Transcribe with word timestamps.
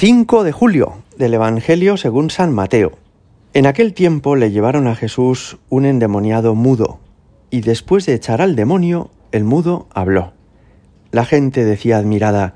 5 0.00 0.44
de 0.44 0.52
julio 0.52 1.02
del 1.18 1.34
Evangelio 1.34 1.98
según 1.98 2.30
San 2.30 2.54
Mateo. 2.54 2.92
En 3.52 3.66
aquel 3.66 3.92
tiempo 3.92 4.34
le 4.34 4.50
llevaron 4.50 4.86
a 4.86 4.96
Jesús 4.96 5.58
un 5.68 5.84
endemoniado 5.84 6.54
mudo, 6.54 7.00
y 7.50 7.60
después 7.60 8.06
de 8.06 8.14
echar 8.14 8.40
al 8.40 8.56
demonio, 8.56 9.10
el 9.30 9.44
mudo 9.44 9.88
habló. 9.92 10.32
La 11.10 11.26
gente 11.26 11.66
decía 11.66 11.98
admirada, 11.98 12.54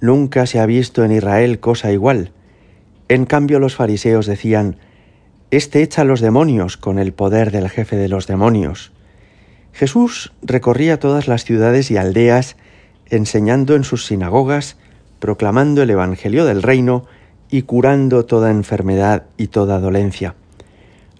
Nunca 0.00 0.46
se 0.46 0.58
ha 0.58 0.66
visto 0.66 1.04
en 1.04 1.12
Israel 1.12 1.60
cosa 1.60 1.92
igual. 1.92 2.32
En 3.06 3.24
cambio 3.24 3.60
los 3.60 3.76
fariseos 3.76 4.26
decían, 4.26 4.78
Este 5.52 5.82
echa 5.82 6.02
a 6.02 6.04
los 6.04 6.20
demonios 6.20 6.76
con 6.76 6.98
el 6.98 7.12
poder 7.12 7.52
del 7.52 7.68
jefe 7.68 7.94
de 7.94 8.08
los 8.08 8.26
demonios. 8.26 8.90
Jesús 9.72 10.32
recorría 10.42 10.98
todas 10.98 11.28
las 11.28 11.44
ciudades 11.44 11.92
y 11.92 11.98
aldeas, 11.98 12.56
enseñando 13.06 13.76
en 13.76 13.84
sus 13.84 14.06
sinagogas, 14.06 14.76
proclamando 15.20 15.82
el 15.82 15.90
Evangelio 15.90 16.44
del 16.44 16.62
reino 16.62 17.04
y 17.50 17.62
curando 17.62 18.24
toda 18.26 18.50
enfermedad 18.50 19.26
y 19.36 19.48
toda 19.48 19.78
dolencia. 19.78 20.34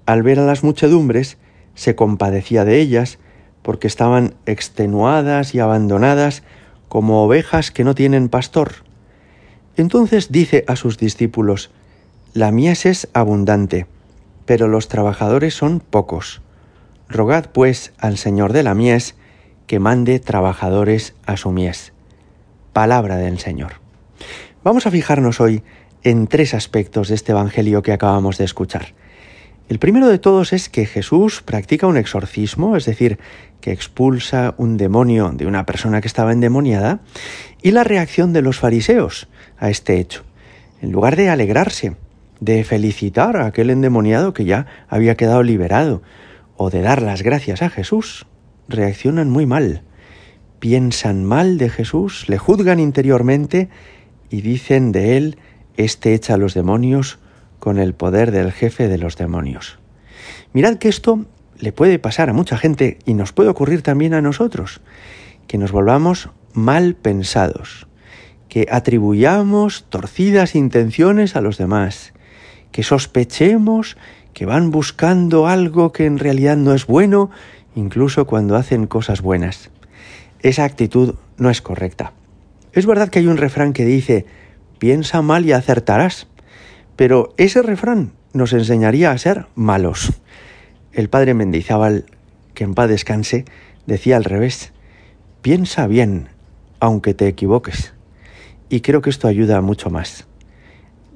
Al 0.06 0.22
ver 0.22 0.40
a 0.40 0.46
las 0.46 0.64
muchedumbres, 0.64 1.38
se 1.74 1.94
compadecía 1.94 2.64
de 2.64 2.80
ellas, 2.80 3.18
porque 3.62 3.86
estaban 3.86 4.34
extenuadas 4.46 5.54
y 5.54 5.60
abandonadas 5.60 6.42
como 6.88 7.22
ovejas 7.22 7.70
que 7.70 7.84
no 7.84 7.94
tienen 7.94 8.28
pastor. 8.28 8.72
Entonces 9.76 10.32
dice 10.32 10.64
a 10.66 10.76
sus 10.76 10.98
discípulos, 10.98 11.70
La 12.34 12.50
mies 12.50 12.86
es 12.86 13.08
abundante, 13.12 13.86
pero 14.46 14.66
los 14.66 14.88
trabajadores 14.88 15.54
son 15.54 15.80
pocos. 15.80 16.42
Rogad 17.08 17.46
pues 17.52 17.92
al 17.98 18.18
Señor 18.18 18.52
de 18.52 18.62
la 18.62 18.74
mies 18.74 19.14
que 19.66 19.78
mande 19.78 20.18
trabajadores 20.18 21.14
a 21.26 21.36
su 21.36 21.52
mies. 21.52 21.92
Palabra 22.72 23.16
del 23.16 23.38
Señor. 23.38 23.79
Vamos 24.62 24.86
a 24.86 24.90
fijarnos 24.90 25.40
hoy 25.40 25.62
en 26.02 26.26
tres 26.26 26.54
aspectos 26.54 27.08
de 27.08 27.14
este 27.14 27.32
Evangelio 27.32 27.82
que 27.82 27.92
acabamos 27.92 28.38
de 28.38 28.44
escuchar. 28.44 28.94
El 29.68 29.78
primero 29.78 30.08
de 30.08 30.18
todos 30.18 30.52
es 30.52 30.68
que 30.68 30.84
Jesús 30.84 31.42
practica 31.42 31.86
un 31.86 31.96
exorcismo, 31.96 32.76
es 32.76 32.86
decir, 32.86 33.18
que 33.60 33.70
expulsa 33.70 34.54
un 34.58 34.76
demonio 34.76 35.30
de 35.32 35.46
una 35.46 35.64
persona 35.64 36.00
que 36.00 36.08
estaba 36.08 36.32
endemoniada, 36.32 37.00
y 37.62 37.70
la 37.70 37.84
reacción 37.84 38.32
de 38.32 38.42
los 38.42 38.58
fariseos 38.58 39.28
a 39.58 39.70
este 39.70 40.00
hecho. 40.00 40.24
En 40.82 40.90
lugar 40.90 41.14
de 41.14 41.28
alegrarse, 41.28 41.94
de 42.40 42.64
felicitar 42.64 43.36
a 43.36 43.46
aquel 43.46 43.70
endemoniado 43.70 44.34
que 44.34 44.44
ya 44.44 44.66
había 44.88 45.14
quedado 45.14 45.42
liberado, 45.42 46.02
o 46.56 46.68
de 46.70 46.82
dar 46.82 47.00
las 47.00 47.22
gracias 47.22 47.62
a 47.62 47.70
Jesús, 47.70 48.26
reaccionan 48.68 49.30
muy 49.30 49.46
mal. 49.46 49.82
Piensan 50.58 51.24
mal 51.24 51.58
de 51.58 51.70
Jesús, 51.70 52.28
le 52.28 52.38
juzgan 52.38 52.80
interiormente 52.80 53.68
y 54.30 54.40
dicen 54.42 54.92
de 54.92 55.16
él, 55.16 55.38
este 55.76 56.14
echa 56.14 56.34
a 56.34 56.38
los 56.38 56.54
demonios 56.54 57.18
con 57.58 57.78
el 57.78 57.94
poder 57.94 58.30
del 58.30 58.52
jefe 58.52 58.88
de 58.88 58.98
los 58.98 59.16
demonios. 59.16 59.78
Mirad 60.52 60.76
que 60.76 60.88
esto 60.88 61.26
le 61.58 61.72
puede 61.72 61.98
pasar 61.98 62.30
a 62.30 62.32
mucha 62.32 62.56
gente 62.56 62.98
y 63.04 63.14
nos 63.14 63.32
puede 63.32 63.50
ocurrir 63.50 63.82
también 63.82 64.14
a 64.14 64.22
nosotros, 64.22 64.80
que 65.46 65.58
nos 65.58 65.72
volvamos 65.72 66.30
mal 66.52 66.94
pensados, 66.94 67.86
que 68.48 68.66
atribuyamos 68.70 69.84
torcidas 69.88 70.54
intenciones 70.54 71.36
a 71.36 71.40
los 71.40 71.58
demás, 71.58 72.12
que 72.72 72.82
sospechemos 72.82 73.96
que 74.32 74.46
van 74.46 74.70
buscando 74.70 75.46
algo 75.46 75.92
que 75.92 76.06
en 76.06 76.18
realidad 76.18 76.56
no 76.56 76.74
es 76.74 76.86
bueno, 76.86 77.30
incluso 77.74 78.26
cuando 78.26 78.56
hacen 78.56 78.86
cosas 78.86 79.20
buenas. 79.22 79.70
Esa 80.40 80.64
actitud 80.64 81.16
no 81.36 81.50
es 81.50 81.60
correcta. 81.60 82.12
Es 82.72 82.86
verdad 82.86 83.08
que 83.08 83.18
hay 83.18 83.26
un 83.26 83.36
refrán 83.36 83.72
que 83.72 83.84
dice, 83.84 84.26
piensa 84.78 85.22
mal 85.22 85.44
y 85.44 85.52
acertarás, 85.52 86.28
pero 86.96 87.34
ese 87.36 87.62
refrán 87.62 88.12
nos 88.32 88.52
enseñaría 88.52 89.10
a 89.10 89.18
ser 89.18 89.46
malos. 89.54 90.12
El 90.92 91.08
padre 91.08 91.34
Mendizábal, 91.34 92.04
que 92.54 92.64
en 92.64 92.74
paz 92.74 92.88
descanse, 92.88 93.44
decía 93.86 94.16
al 94.16 94.24
revés, 94.24 94.72
piensa 95.42 95.86
bien, 95.86 96.28
aunque 96.78 97.14
te 97.14 97.26
equivoques. 97.26 97.92
Y 98.68 98.80
creo 98.80 99.02
que 99.02 99.10
esto 99.10 99.26
ayuda 99.26 99.60
mucho 99.60 99.90
más. 99.90 100.26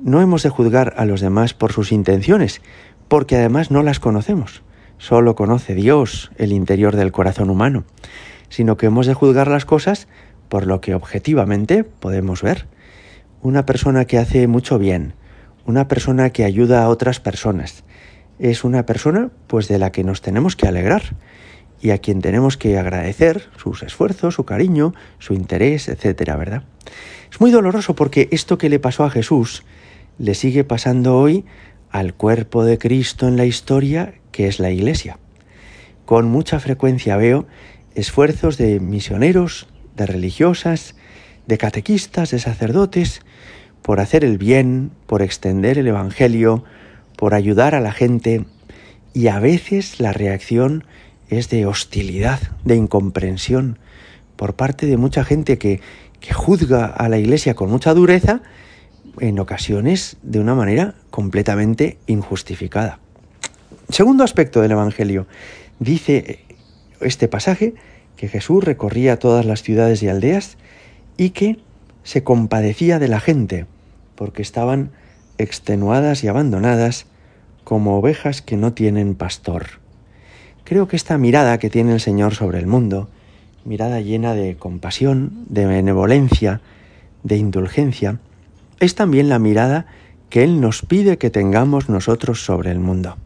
No 0.02 0.20
hemos 0.20 0.42
de 0.42 0.50
juzgar 0.50 0.94
a 0.96 1.04
los 1.04 1.20
demás 1.20 1.54
por 1.54 1.72
sus 1.72 1.92
intenciones, 1.92 2.60
porque 3.08 3.36
además 3.36 3.70
no 3.70 3.82
las 3.82 4.00
conocemos. 4.00 4.62
Solo 4.98 5.34
conoce 5.34 5.74
Dios 5.74 6.30
el 6.36 6.52
interior 6.52 6.96
del 6.96 7.12
corazón 7.12 7.50
humano, 7.50 7.84
sino 8.48 8.76
que 8.76 8.86
hemos 8.86 9.06
de 9.06 9.14
juzgar 9.14 9.48
las 9.48 9.64
cosas 9.64 10.08
por 10.48 10.66
lo 10.66 10.80
que 10.80 10.94
objetivamente 10.94 11.84
podemos 11.84 12.42
ver. 12.42 12.66
Una 13.42 13.66
persona 13.66 14.04
que 14.04 14.18
hace 14.18 14.46
mucho 14.46 14.78
bien, 14.78 15.14
una 15.66 15.88
persona 15.88 16.30
que 16.30 16.44
ayuda 16.44 16.82
a 16.82 16.88
otras 16.88 17.20
personas, 17.20 17.84
es 18.38 18.64
una 18.64 18.86
persona 18.86 19.30
pues 19.46 19.68
de 19.68 19.78
la 19.78 19.92
que 19.92 20.04
nos 20.04 20.20
tenemos 20.20 20.56
que 20.56 20.66
alegrar 20.66 21.16
y 21.80 21.90
a 21.90 21.98
quien 21.98 22.20
tenemos 22.20 22.56
que 22.56 22.78
agradecer 22.78 23.48
sus 23.56 23.82
esfuerzos, 23.82 24.34
su 24.34 24.44
cariño, 24.44 24.94
su 25.18 25.34
interés, 25.34 25.88
etcétera, 25.88 26.36
¿verdad? 26.36 26.64
Es 27.30 27.40
muy 27.40 27.50
doloroso 27.50 27.94
porque 27.94 28.28
esto 28.30 28.58
que 28.58 28.68
le 28.68 28.78
pasó 28.78 29.04
a 29.04 29.10
Jesús 29.10 29.64
le 30.18 30.34
sigue 30.34 30.64
pasando 30.64 31.18
hoy 31.18 31.44
al 31.90 32.14
cuerpo 32.14 32.64
de 32.64 32.78
Cristo 32.78 33.28
en 33.28 33.36
la 33.36 33.44
historia, 33.44 34.14
que 34.32 34.46
es 34.46 34.58
la 34.58 34.70
Iglesia. 34.70 35.18
Con 36.04 36.26
mucha 36.26 36.58
frecuencia 36.58 37.16
veo 37.16 37.46
esfuerzos 37.94 38.58
de 38.58 38.80
misioneros, 38.80 39.68
de 39.96 40.06
religiosas, 40.06 40.94
de 41.46 41.58
catequistas, 41.58 42.30
de 42.30 42.38
sacerdotes, 42.38 43.20
por 43.82 44.00
hacer 44.00 44.24
el 44.24 44.38
bien, 44.38 44.90
por 45.06 45.22
extender 45.22 45.78
el 45.78 45.86
Evangelio, 45.86 46.64
por 47.16 47.34
ayudar 47.34 47.74
a 47.74 47.80
la 47.80 47.92
gente, 47.92 48.44
y 49.12 49.28
a 49.28 49.38
veces 49.38 50.00
la 50.00 50.12
reacción 50.12 50.84
es 51.28 51.48
de 51.50 51.66
hostilidad, 51.66 52.40
de 52.64 52.76
incomprensión, 52.76 53.78
por 54.36 54.54
parte 54.54 54.86
de 54.86 54.96
mucha 54.96 55.24
gente 55.24 55.58
que, 55.58 55.80
que 56.20 56.32
juzga 56.32 56.86
a 56.86 57.08
la 57.08 57.18
Iglesia 57.18 57.54
con 57.54 57.70
mucha 57.70 57.94
dureza, 57.94 58.42
en 59.20 59.38
ocasiones 59.38 60.16
de 60.22 60.40
una 60.40 60.54
manera 60.54 60.94
completamente 61.10 61.98
injustificada. 62.06 62.98
Segundo 63.88 64.24
aspecto 64.24 64.60
del 64.60 64.72
Evangelio. 64.72 65.26
Dice 65.78 66.40
este 67.00 67.28
pasaje 67.28 67.74
que 68.16 68.28
Jesús 68.28 68.62
recorría 68.62 69.18
todas 69.18 69.44
las 69.44 69.62
ciudades 69.62 70.02
y 70.02 70.08
aldeas 70.08 70.56
y 71.16 71.30
que 71.30 71.58
se 72.02 72.22
compadecía 72.22 72.98
de 72.98 73.08
la 73.08 73.20
gente, 73.20 73.66
porque 74.14 74.42
estaban 74.42 74.90
extenuadas 75.38 76.22
y 76.22 76.28
abandonadas 76.28 77.06
como 77.64 77.98
ovejas 77.98 78.42
que 78.42 78.56
no 78.56 78.72
tienen 78.72 79.14
pastor. 79.14 79.80
Creo 80.64 80.86
que 80.88 80.96
esta 80.96 81.18
mirada 81.18 81.58
que 81.58 81.70
tiene 81.70 81.92
el 81.92 82.00
Señor 82.00 82.34
sobre 82.34 82.58
el 82.58 82.66
mundo, 82.66 83.08
mirada 83.64 84.00
llena 84.00 84.34
de 84.34 84.56
compasión, 84.56 85.44
de 85.48 85.66
benevolencia, 85.66 86.60
de 87.22 87.36
indulgencia, 87.36 88.18
es 88.80 88.94
también 88.94 89.28
la 89.28 89.38
mirada 89.38 89.86
que 90.28 90.44
Él 90.44 90.60
nos 90.60 90.82
pide 90.82 91.18
que 91.18 91.30
tengamos 91.30 91.88
nosotros 91.88 92.44
sobre 92.44 92.70
el 92.70 92.78
mundo. 92.78 93.16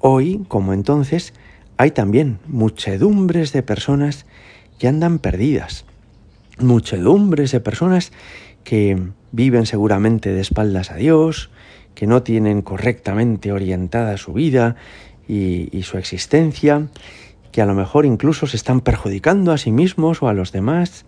Hoy, 0.00 0.44
como 0.48 0.72
entonces, 0.72 1.34
hay 1.80 1.92
también 1.92 2.40
muchedumbres 2.46 3.54
de 3.54 3.62
personas 3.62 4.26
que 4.78 4.86
andan 4.86 5.18
perdidas, 5.18 5.86
muchedumbres 6.58 7.52
de 7.52 7.60
personas 7.60 8.12
que 8.64 8.98
viven 9.32 9.64
seguramente 9.64 10.30
de 10.30 10.42
espaldas 10.42 10.90
a 10.90 10.96
Dios, 10.96 11.48
que 11.94 12.06
no 12.06 12.22
tienen 12.22 12.60
correctamente 12.60 13.50
orientada 13.50 14.18
su 14.18 14.34
vida 14.34 14.76
y, 15.26 15.74
y, 15.74 15.84
su 15.84 15.96
existencia, 15.96 16.88
que 17.50 17.62
a 17.62 17.66
lo 17.66 17.72
mejor 17.72 18.04
incluso 18.04 18.46
se 18.46 18.58
están 18.58 18.82
perjudicando 18.82 19.50
a 19.50 19.56
sí 19.56 19.72
mismos 19.72 20.22
o 20.22 20.28
a 20.28 20.34
los 20.34 20.52
demás, 20.52 21.06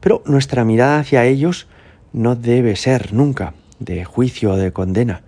pero 0.00 0.22
nuestra 0.24 0.64
mirada 0.64 1.00
hacia 1.00 1.26
ellos 1.26 1.68
no 2.14 2.36
debe 2.36 2.76
ser 2.76 3.12
nunca 3.12 3.52
de 3.80 4.06
juicio 4.06 4.52
o 4.52 4.56
de 4.56 4.72
condena, 4.72 5.24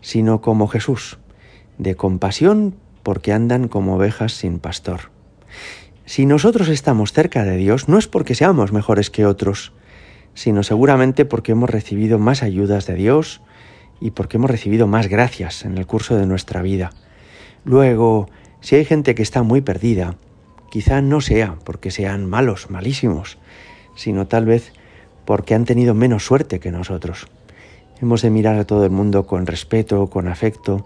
sino 0.00 0.40
como 0.40 0.68
Jesús, 0.68 1.18
de 1.76 1.96
compasión 1.96 2.76
porque 3.02 3.32
andan 3.32 3.68
como 3.68 3.96
ovejas 3.96 4.32
sin 4.32 4.58
pastor. 4.58 5.10
Si 6.04 6.26
nosotros 6.26 6.68
estamos 6.68 7.12
cerca 7.12 7.44
de 7.44 7.56
Dios, 7.56 7.88
no 7.88 7.98
es 7.98 8.06
porque 8.06 8.34
seamos 8.34 8.72
mejores 8.72 9.10
que 9.10 9.26
otros, 9.26 9.72
sino 10.34 10.62
seguramente 10.62 11.24
porque 11.24 11.52
hemos 11.52 11.70
recibido 11.70 12.18
más 12.18 12.42
ayudas 12.42 12.86
de 12.86 12.94
Dios 12.94 13.40
y 14.00 14.10
porque 14.10 14.36
hemos 14.36 14.50
recibido 14.50 14.86
más 14.86 15.08
gracias 15.08 15.64
en 15.64 15.78
el 15.78 15.86
curso 15.86 16.16
de 16.16 16.26
nuestra 16.26 16.62
vida. 16.62 16.90
Luego, 17.64 18.28
si 18.60 18.76
hay 18.76 18.84
gente 18.84 19.14
que 19.14 19.22
está 19.22 19.42
muy 19.42 19.60
perdida, 19.60 20.16
quizá 20.70 21.00
no 21.00 21.20
sea 21.20 21.56
porque 21.64 21.90
sean 21.90 22.28
malos, 22.28 22.70
malísimos, 22.70 23.38
sino 23.94 24.26
tal 24.26 24.46
vez 24.46 24.72
porque 25.24 25.54
han 25.54 25.64
tenido 25.64 25.94
menos 25.94 26.24
suerte 26.24 26.60
que 26.60 26.72
nosotros. 26.72 27.28
Hemos 28.00 28.22
de 28.22 28.30
mirar 28.30 28.58
a 28.58 28.64
todo 28.64 28.84
el 28.84 28.90
mundo 28.90 29.26
con 29.26 29.46
respeto, 29.46 30.08
con 30.08 30.26
afecto, 30.26 30.84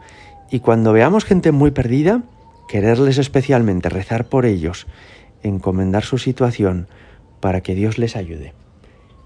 y 0.51 0.61
cuando 0.61 0.93
veamos 0.93 1.25
gente 1.25 1.53
muy 1.53 1.71
perdida, 1.71 2.23
quererles 2.69 3.19
especialmente, 3.19 3.89
rezar 3.89 4.29
por 4.29 4.47
ellos, 4.47 4.87
encomendar 5.43 6.05
su 6.05 6.19
situación 6.19 6.89
para 7.41 7.61
que 7.61 7.75
Dios 7.75 7.99
les 7.99 8.17
ayude. 8.17 8.53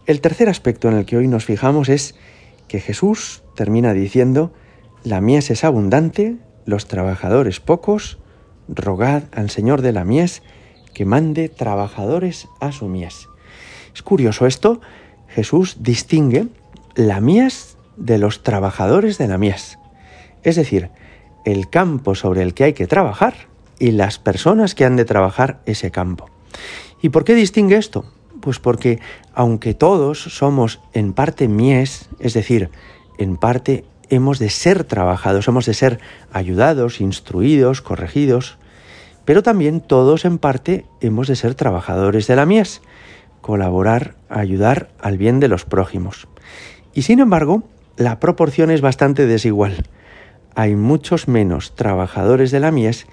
El 0.06 0.20
tercer 0.20 0.48
aspecto 0.48 0.88
en 0.88 0.96
el 0.96 1.04
que 1.04 1.16
hoy 1.16 1.28
nos 1.28 1.44
fijamos 1.44 1.88
es 1.88 2.14
que 2.68 2.80
Jesús 2.80 3.42
termina 3.54 3.92
diciendo, 3.92 4.52
la 5.04 5.20
mies 5.20 5.50
es 5.50 5.64
abundante, 5.64 6.36
los 6.64 6.86
trabajadores 6.86 7.60
pocos, 7.60 8.18
rogad 8.68 9.24
al 9.32 9.50
Señor 9.50 9.82
de 9.82 9.92
la 9.92 10.04
mies 10.04 10.42
que 10.94 11.04
mande 11.04 11.48
trabajadores 11.48 12.48
a 12.60 12.72
su 12.72 12.86
mies. 12.86 13.28
Es 13.94 14.02
curioso 14.02 14.46
esto, 14.46 14.80
Jesús 15.28 15.78
distingue 15.80 16.48
la 16.94 17.20
mies 17.20 17.76
de 17.96 18.18
los 18.18 18.42
trabajadores 18.42 19.18
de 19.18 19.28
la 19.28 19.38
mies. 19.38 19.78
Es 20.42 20.56
decir, 20.56 20.90
el 21.50 21.68
campo 21.68 22.14
sobre 22.14 22.42
el 22.42 22.54
que 22.54 22.64
hay 22.64 22.72
que 22.72 22.86
trabajar 22.86 23.34
y 23.78 23.92
las 23.92 24.18
personas 24.18 24.74
que 24.74 24.84
han 24.84 24.96
de 24.96 25.04
trabajar 25.04 25.60
ese 25.66 25.90
campo. 25.90 26.28
¿Y 27.02 27.08
por 27.08 27.24
qué 27.24 27.34
distingue 27.34 27.76
esto? 27.76 28.04
Pues 28.40 28.58
porque 28.58 29.00
aunque 29.34 29.74
todos 29.74 30.22
somos 30.22 30.80
en 30.92 31.12
parte 31.12 31.48
mies, 31.48 32.08
es 32.18 32.34
decir, 32.34 32.70
en 33.18 33.36
parte 33.36 33.84
hemos 34.08 34.38
de 34.38 34.50
ser 34.50 34.84
trabajados, 34.84 35.48
hemos 35.48 35.66
de 35.66 35.74
ser 35.74 36.00
ayudados, 36.32 37.00
instruidos, 37.00 37.80
corregidos, 37.80 38.58
pero 39.24 39.42
también 39.42 39.80
todos 39.80 40.24
en 40.24 40.38
parte 40.38 40.84
hemos 41.00 41.28
de 41.28 41.36
ser 41.36 41.54
trabajadores 41.54 42.26
de 42.26 42.36
la 42.36 42.46
mies, 42.46 42.82
colaborar, 43.40 44.14
ayudar 44.28 44.90
al 45.00 45.18
bien 45.18 45.40
de 45.40 45.48
los 45.48 45.64
prójimos. 45.64 46.28
Y 46.92 47.02
sin 47.02 47.20
embargo, 47.20 47.62
la 47.96 48.18
proporción 48.18 48.70
es 48.70 48.80
bastante 48.80 49.26
desigual. 49.26 49.84
Hay 50.54 50.74
muchos 50.74 51.28
menos 51.28 51.74
trabajadores 51.74 52.50
de 52.50 52.60
la 52.60 52.70
mies, 52.70 53.06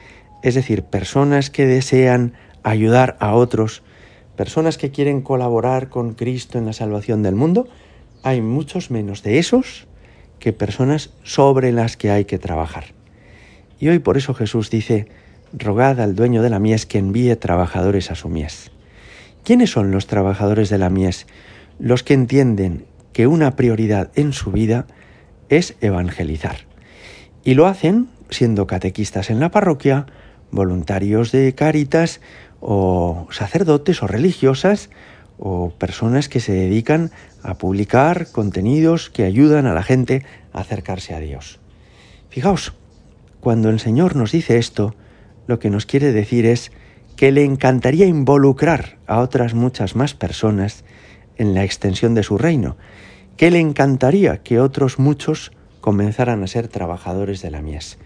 es 0.43 0.55
decir, 0.55 0.83
personas 0.83 1.49
que 1.49 1.65
desean 1.65 2.33
ayudar 2.63 3.17
a 3.19 3.33
otros, 3.33 3.83
personas 4.35 4.77
que 4.77 4.91
quieren 4.91 5.21
colaborar 5.21 5.89
con 5.89 6.13
Cristo 6.13 6.57
en 6.57 6.65
la 6.65 6.73
salvación 6.73 7.23
del 7.23 7.35
mundo, 7.35 7.67
hay 8.23 8.41
muchos 8.41 8.91
menos 8.91 9.23
de 9.23 9.39
esos 9.39 9.87
que 10.39 10.53
personas 10.53 11.11
sobre 11.23 11.71
las 11.71 11.97
que 11.97 12.11
hay 12.11 12.25
que 12.25 12.39
trabajar. 12.39 12.85
Y 13.79 13.89
hoy 13.89 13.99
por 13.99 14.17
eso 14.17 14.33
Jesús 14.33 14.69
dice, 14.69 15.07
rogad 15.53 15.99
al 15.99 16.15
dueño 16.15 16.41
de 16.41 16.49
la 16.49 16.59
mies 16.59 16.85
que 16.85 16.97
envíe 16.97 17.35
trabajadores 17.35 18.11
a 18.11 18.15
su 18.15 18.29
mies. 18.29 18.71
¿Quiénes 19.43 19.71
son 19.71 19.91
los 19.91 20.07
trabajadores 20.07 20.69
de 20.69 20.77
la 20.77 20.89
mies? 20.89 21.25
Los 21.79 22.03
que 22.03 22.13
entienden 22.13 22.85
que 23.13 23.27
una 23.27 23.55
prioridad 23.55 24.11
en 24.15 24.33
su 24.33 24.51
vida 24.51 24.87
es 25.49 25.75
evangelizar. 25.81 26.66
Y 27.47 27.53
lo 27.53 27.65
hacen 27.65 28.09
siendo 28.29 28.67
catequistas 28.67 29.29
en 29.29 29.39
la 29.39 29.51
parroquia, 29.51 30.05
voluntarios 30.51 31.31
de 31.31 31.55
Cáritas 31.55 32.19
o 32.59 33.25
sacerdotes 33.31 34.03
o 34.03 34.07
religiosas 34.07 34.89
o 35.37 35.69
personas 35.69 36.27
que 36.27 36.41
se 36.41 36.51
dedican 36.51 37.09
a 37.43 37.53
publicar 37.53 38.27
contenidos 38.33 39.09
que 39.09 39.23
ayudan 39.23 39.65
a 39.65 39.73
la 39.73 39.81
gente 39.81 40.25
a 40.51 40.59
acercarse 40.59 41.15
a 41.15 41.21
Dios. 41.21 41.61
Fijaos, 42.27 42.73
cuando 43.39 43.69
el 43.69 43.79
Señor 43.79 44.17
nos 44.17 44.33
dice 44.33 44.57
esto, 44.57 44.93
lo 45.47 45.57
que 45.57 45.69
nos 45.69 45.85
quiere 45.85 46.11
decir 46.11 46.45
es 46.45 46.73
que 47.15 47.31
le 47.31 47.45
encantaría 47.45 48.07
involucrar 48.07 48.97
a 49.07 49.19
otras 49.21 49.53
muchas 49.53 49.95
más 49.95 50.15
personas 50.15 50.83
en 51.37 51.53
la 51.53 51.63
extensión 51.63 52.13
de 52.13 52.23
su 52.23 52.37
reino, 52.37 52.75
que 53.37 53.51
le 53.51 53.61
encantaría 53.61 54.43
que 54.43 54.59
otros 54.59 54.99
muchos 54.99 55.53
comenzaran 55.87 56.43
a 56.43 56.47
ser 56.47 56.67
trabajadores 56.67 57.41
de 57.41 57.49
la 57.49 57.61
mies. 57.61 57.97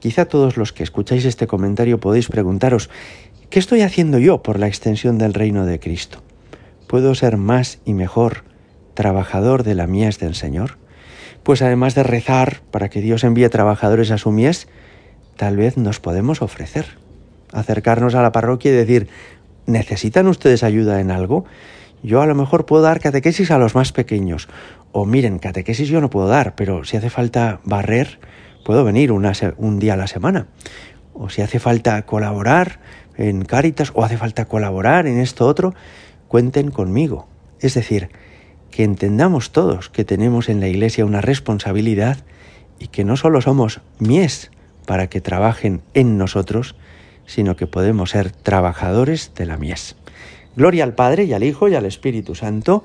Quizá 0.00 0.24
todos 0.24 0.56
los 0.56 0.72
que 0.72 0.82
escucháis 0.82 1.24
este 1.26 1.46
comentario 1.46 2.00
podéis 2.00 2.26
preguntaros, 2.26 2.90
¿qué 3.50 3.60
estoy 3.60 3.82
haciendo 3.82 4.18
yo 4.18 4.42
por 4.42 4.58
la 4.58 4.66
extensión 4.66 5.16
del 5.16 5.32
reino 5.32 5.64
de 5.64 5.78
Cristo? 5.78 6.24
¿Puedo 6.88 7.14
ser 7.14 7.36
más 7.36 7.78
y 7.84 7.94
mejor 7.94 8.42
trabajador 8.94 9.62
de 9.62 9.76
la 9.76 9.86
mies 9.86 10.18
del 10.18 10.34
Señor? 10.34 10.76
Pues 11.44 11.62
además 11.62 11.94
de 11.94 12.02
rezar 12.02 12.62
para 12.72 12.88
que 12.88 13.00
Dios 13.00 13.22
envíe 13.22 13.48
trabajadores 13.48 14.10
a 14.10 14.18
su 14.18 14.32
mies, 14.32 14.66
tal 15.36 15.56
vez 15.56 15.76
nos 15.76 16.00
podemos 16.00 16.42
ofrecer, 16.42 16.98
acercarnos 17.52 18.16
a 18.16 18.22
la 18.22 18.32
parroquia 18.32 18.72
y 18.72 18.74
decir, 18.74 19.06
¿necesitan 19.66 20.26
ustedes 20.26 20.64
ayuda 20.64 21.00
en 21.00 21.12
algo? 21.12 21.44
Yo 22.02 22.22
a 22.22 22.26
lo 22.26 22.34
mejor 22.34 22.66
puedo 22.66 22.82
dar 22.82 22.98
catequesis 22.98 23.52
a 23.52 23.58
los 23.58 23.76
más 23.76 23.92
pequeños. 23.92 24.48
O 24.96 25.06
miren, 25.06 25.40
catequesis 25.40 25.88
yo 25.88 26.00
no 26.00 26.08
puedo 26.08 26.28
dar, 26.28 26.54
pero 26.54 26.84
si 26.84 26.96
hace 26.96 27.10
falta 27.10 27.58
barrer, 27.64 28.20
puedo 28.64 28.84
venir 28.84 29.10
un 29.10 29.78
día 29.80 29.94
a 29.94 29.96
la 29.96 30.06
semana. 30.06 30.46
O 31.12 31.30
si 31.30 31.42
hace 31.42 31.58
falta 31.58 32.00
colaborar 32.06 32.78
en 33.16 33.44
Cáritas 33.44 33.90
o 33.92 34.04
hace 34.04 34.16
falta 34.16 34.44
colaborar 34.44 35.08
en 35.08 35.18
esto 35.18 35.48
otro, 35.48 35.74
cuenten 36.28 36.70
conmigo. 36.70 37.26
Es 37.58 37.74
decir, 37.74 38.10
que 38.70 38.84
entendamos 38.84 39.50
todos 39.50 39.90
que 39.90 40.04
tenemos 40.04 40.48
en 40.48 40.60
la 40.60 40.68
Iglesia 40.68 41.04
una 41.04 41.20
responsabilidad 41.20 42.18
y 42.78 42.86
que 42.86 43.04
no 43.04 43.16
solo 43.16 43.40
somos 43.40 43.80
mies 43.98 44.52
para 44.86 45.08
que 45.08 45.20
trabajen 45.20 45.82
en 45.94 46.18
nosotros, 46.18 46.76
sino 47.26 47.56
que 47.56 47.66
podemos 47.66 48.10
ser 48.10 48.30
trabajadores 48.30 49.32
de 49.34 49.46
la 49.46 49.56
mies. 49.56 49.96
Gloria 50.56 50.84
al 50.84 50.94
Padre 50.94 51.24
y 51.24 51.32
al 51.32 51.42
Hijo 51.42 51.68
y 51.68 51.74
al 51.74 51.84
Espíritu 51.84 52.36
Santo, 52.36 52.84